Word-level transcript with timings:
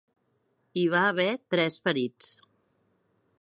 Hi 0.81 0.85
va 0.93 1.01
haver 1.09 1.27
tres 1.57 1.77
ferits. 1.89 2.33